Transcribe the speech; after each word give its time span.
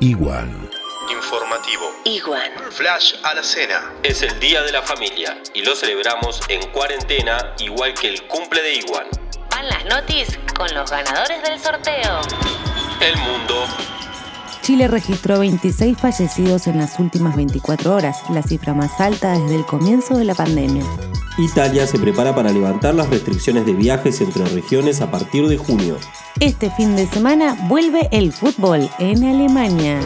Igual. 0.00 0.48
Informativo. 1.10 1.84
Igual. 2.04 2.50
Flash 2.70 3.14
a 3.22 3.34
la 3.34 3.42
cena. 3.42 3.92
Es 4.02 4.22
el 4.22 4.38
Día 4.40 4.62
de 4.62 4.72
la 4.72 4.82
Familia 4.82 5.40
y 5.54 5.62
lo 5.62 5.76
celebramos 5.76 6.40
en 6.48 6.60
cuarentena 6.72 7.54
igual 7.58 7.94
que 7.94 8.08
el 8.08 8.26
cumple 8.26 8.62
de 8.62 8.74
Iguan. 8.74 9.06
Van 9.50 9.68
las 9.68 9.84
notis 9.84 10.38
con 10.56 10.72
los 10.74 10.90
ganadores 10.90 11.42
del 11.42 11.60
sorteo. 11.60 12.20
El 13.00 13.16
mundo. 13.18 13.66
Chile 14.62 14.88
registró 14.88 15.38
26 15.38 15.96
fallecidos 15.98 16.66
en 16.66 16.78
las 16.78 16.98
últimas 16.98 17.36
24 17.36 17.94
horas, 17.94 18.18
la 18.30 18.42
cifra 18.42 18.74
más 18.74 19.00
alta 19.00 19.38
desde 19.38 19.56
el 19.56 19.66
comienzo 19.66 20.16
de 20.16 20.24
la 20.24 20.34
pandemia. 20.34 20.84
Italia 21.38 21.86
se 21.86 21.98
prepara 21.98 22.34
para 22.34 22.50
levantar 22.50 22.94
las 22.94 23.10
restricciones 23.10 23.66
de 23.66 23.74
viajes 23.74 24.20
entre 24.20 24.44
regiones 24.46 25.00
a 25.00 25.10
partir 25.10 25.48
de 25.48 25.56
junio. 25.56 25.98
Este 26.40 26.68
fin 26.68 26.96
de 26.96 27.06
semana 27.06 27.56
vuelve 27.68 28.08
el 28.10 28.32
fútbol 28.32 28.88
en 28.98 29.22
Alemania. 29.22 30.00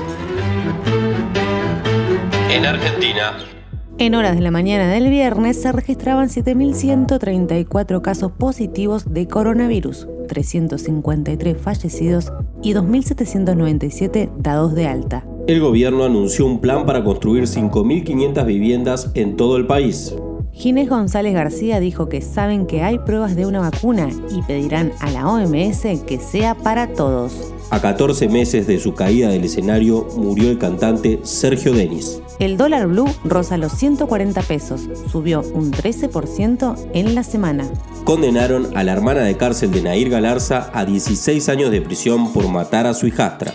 En 2.51 2.67
Argentina. 2.67 3.39
En 3.97 4.15
horas 4.15 4.37
de 4.37 4.43
la 4.43 4.51
mañana 4.51 4.89
del 4.89 5.09
viernes 5.09 5.61
se 5.63 5.73
registraban 5.73 6.29
7.134 6.29 8.03
casos 8.03 8.33
positivos 8.33 9.11
de 9.11 9.27
coronavirus, 9.27 10.07
353 10.29 11.57
fallecidos 11.57 12.31
y 12.63 12.75
2.797 12.75 14.31
dados 14.37 14.75
de 14.75 14.87
alta. 14.87 15.25
El 15.47 15.61
gobierno 15.61 16.05
anunció 16.05 16.45
un 16.45 16.61
plan 16.61 16.85
para 16.85 17.05
construir 17.05 17.45
5.500 17.45 18.45
viviendas 18.45 19.11
en 19.15 19.37
todo 19.37 19.57
el 19.57 19.67
país. 19.67 20.15
Ginés 20.59 20.89
González 20.89 21.35
García 21.35 21.79
dijo 21.79 22.09
que 22.09 22.21
saben 22.21 22.67
que 22.67 22.83
hay 22.83 22.99
pruebas 22.99 23.37
de 23.37 23.47
una 23.47 23.61
vacuna 23.61 24.09
y 24.29 24.43
pedirán 24.43 24.91
a 24.99 25.09
la 25.09 25.29
OMS 25.29 25.83
que 26.05 26.19
sea 26.19 26.57
para 26.57 26.89
todos. 26.95 27.53
A 27.71 27.81
14 27.81 28.29
meses 28.29 28.67
de 28.67 28.81
su 28.81 28.93
caída 28.93 29.29
del 29.29 29.45
escenario 29.45 30.09
murió 30.17 30.51
el 30.51 30.59
cantante 30.59 31.21
Sergio 31.23 31.73
Denis. 31.73 32.21
El 32.41 32.57
dólar 32.57 32.89
blue 32.89 33.07
roza 33.23 33.57
los 33.57 33.71
140 33.71 34.43
pesos, 34.43 34.89
subió 35.13 35.43
un 35.55 35.71
13% 35.71 36.77
en 36.93 37.15
la 37.15 37.23
semana. 37.23 37.65
Condenaron 38.03 38.77
a 38.77 38.83
la 38.83 38.93
hermana 38.95 39.21
de 39.21 39.37
cárcel 39.37 39.71
de 39.71 39.83
Nair 39.83 40.11
Galarza 40.11 40.71
a 40.75 40.85
16 40.85 41.49
años 41.51 41.71
de 41.71 41.83
prisión 41.83 42.33
por 42.33 42.49
matar 42.49 42.89
a 42.89 42.95
su 42.95 43.07
hijastra. 43.07 43.53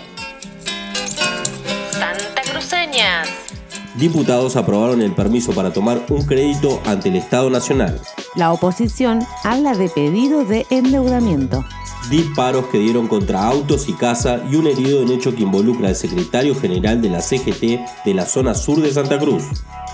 Diputados 3.96 4.56
aprobaron 4.56 5.04
el 5.04 5.14
permiso 5.14 5.52
para 5.52 5.72
tomar 5.72 6.02
un 6.10 6.24
crédito 6.26 6.82
ante 6.86 7.10
el 7.10 7.16
Estado 7.16 7.50
Nacional. 7.52 8.02
La 8.36 8.52
oposición 8.52 9.20
habla 9.44 9.76
de 9.76 9.88
pedido 9.88 10.46
de 10.46 10.66
endeudamiento. 10.72 11.64
Disparos 12.10 12.66
que 12.68 12.80
dieron 12.80 13.08
contra 13.08 13.48
autos 13.48 13.88
y 13.88 13.94
casa 13.94 14.42
y 14.52 14.56
un 14.56 14.66
herido 14.66 15.04
en 15.04 15.12
hecho 15.12 15.36
que 15.36 15.44
involucra 15.44 15.90
al 15.90 15.96
secretario 15.96 16.56
general 16.56 17.02
de 17.02 17.10
la 17.10 17.22
CGT 17.22 18.04
de 18.04 18.14
la 18.14 18.26
zona 18.26 18.56
sur 18.56 18.82
de 18.82 18.92
Santa 18.92 19.20
Cruz. 19.20 19.44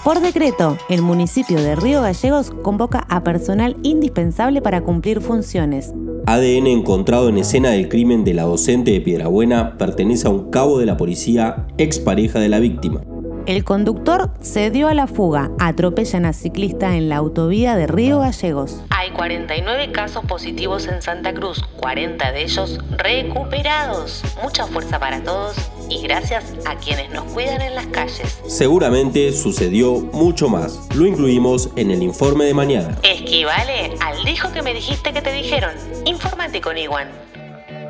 Por 0.04 0.22
decreto, 0.22 0.78
el 0.88 1.02
municipio 1.02 1.62
de 1.62 1.76
Río 1.76 2.02
Gallegos 2.02 2.52
convoca 2.64 3.06
a 3.10 3.22
personal 3.26 3.76
indispensable 3.84 4.62
para 4.62 4.82
cumplir 4.82 5.20
funciones. 5.20 5.94
ADN 6.26 6.68
encontrado 6.68 7.28
en 7.28 7.38
escena 7.38 7.72
del 7.72 7.90
crimen 7.90 8.24
de 8.24 8.34
la 8.34 8.44
docente 8.44 8.92
de 8.92 9.02
Piedrabuena 9.02 9.78
pertenece 9.78 10.28
a 10.28 10.32
un 10.32 10.50
cabo 10.50 10.80
de 10.80 10.86
la 10.86 10.96
policía, 10.96 11.68
expareja 11.78 12.40
de 12.40 12.48
la 12.48 12.60
víctima. 12.60 13.02
El 13.46 13.64
conductor 13.64 14.32
se 14.42 14.70
dio 14.70 14.88
a 14.88 14.94
la 14.94 15.08
fuga, 15.08 15.52
atropellan 15.60 16.26
a 16.26 16.34
ciclista 16.34 16.96
en 16.96 17.10
la 17.10 17.18
autovía 17.18 17.76
de 17.76 17.88
Río 17.88 18.20
Gallegos. 18.20 18.82
Hay 18.90 19.12
49 19.12 19.92
casos 19.92 20.24
positivos 20.26 20.88
en 20.88 21.02
Santa 21.02 21.34
Cruz, 21.34 21.64
40 21.78 22.32
de 22.32 22.44
ellos 22.44 22.80
recuperados. 22.98 24.24
Mucha 24.44 24.66
fuerza 24.68 25.00
para 25.00 25.24
todos 25.24 25.56
y 25.90 26.02
gracias 26.04 26.54
a 26.66 26.76
quienes 26.76 27.10
nos 27.12 27.24
cuidan 27.26 27.62
en 27.62 27.76
las 27.76 27.88
calles. 27.88 28.40
Seguramente 28.48 29.32
sucedió 29.32 29.96
mucho 30.14 30.48
más. 30.50 30.88
Lo 30.96 31.06
incluimos 31.06 31.70
en 31.76 31.92
el 31.92 32.04
informe 32.04 32.46
de 32.46 32.54
mañana. 32.54 32.98
Esquivale 33.04 33.94
al 34.02 34.24
dijo 34.26 34.52
que 34.52 34.62
me 34.62 34.74
dijiste 34.74 35.12
que 35.12 35.22
te 35.22 35.32
dijeron. 35.32 35.72
Infórmate 36.06 36.62
con 36.62 36.78
Iwan. 36.78 37.08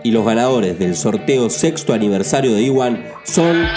Y 0.03 0.11
los 0.11 0.25
ganadores 0.25 0.79
del 0.79 0.95
sorteo 0.95 1.49
sexto 1.49 1.93
aniversario 1.93 2.53
de 2.53 2.61
Iwan 2.61 3.05
son... 3.23 3.67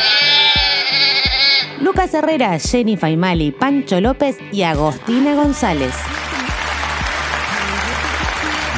Lucas 1.82 2.14
Herrera, 2.14 2.56
Jenny 2.60 2.96
Faimali, 2.96 3.50
Pancho 3.50 4.00
López 4.00 4.38
y 4.52 4.62
Agostina 4.62 5.34
González. 5.34 5.92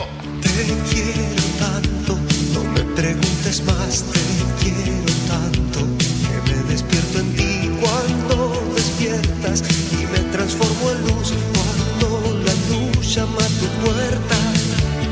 Te 0.42 0.50
quiero 0.92 1.42
tanto, 1.58 2.18
no 2.54 2.64
me 2.64 2.82
preguntes 2.96 3.62
más, 3.64 4.04
te 4.12 4.20
quiero 4.62 5.14
tanto, 5.28 5.80
que 6.28 6.36
me 6.52 6.58
despierto 6.72 7.20
en 7.20 7.30
ti 7.36 7.70
cuando 7.80 8.36
despiertas 8.76 9.64
y 9.94 10.06
me 10.06 10.20
transformo 10.32 10.92
en 10.92 11.02
luz 11.08 11.28
cuando 11.54 12.08
la 12.44 12.54
luz 12.70 13.06
llama 13.16 13.40
a 13.40 13.50
tu 13.60 13.68
puerta 13.86 14.38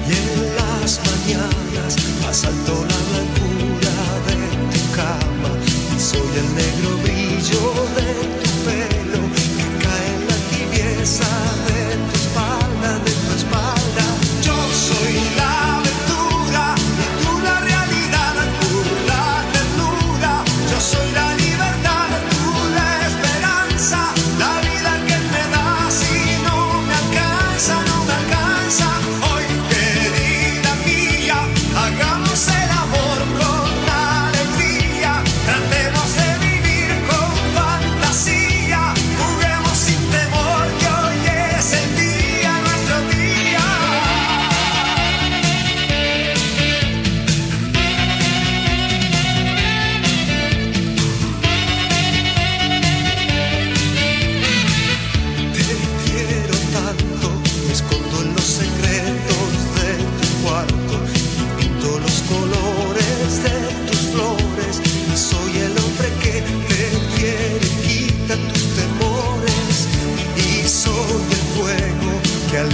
y 0.08 0.10
en 0.12 0.56
las 0.56 0.92
mañanas 1.00 1.94
asalto 2.28 2.76
la 2.90 2.93
negro 6.54 7.03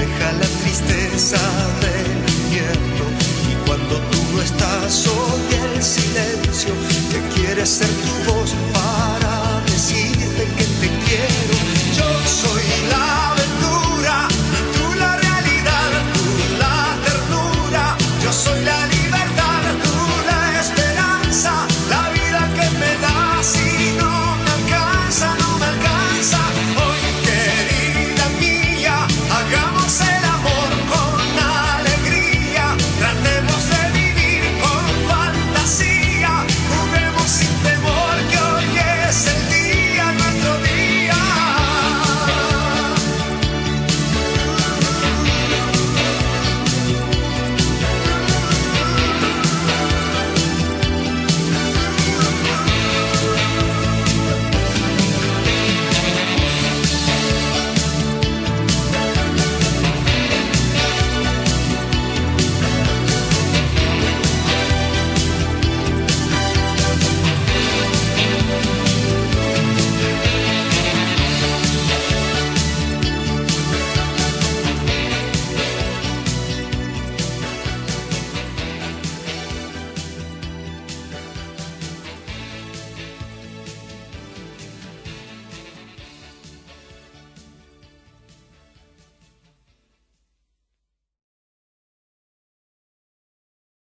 aleja 0.10 0.32
la 0.34 0.48
tristeza 0.62 1.38
del 1.82 2.34
invierno. 2.44 3.06
Y 3.52 3.68
cuando 3.68 3.96
tú 4.12 4.18
no 4.34 4.42
estás, 4.42 4.94
soy 4.94 5.76
el 5.76 5.84
silencio 5.84 6.74
que 7.12 7.42
quiere 7.42 7.66
ser 7.66 7.88
tu 7.88 8.32
voz 8.32 8.56